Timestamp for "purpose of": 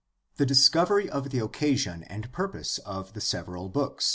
2.33-3.13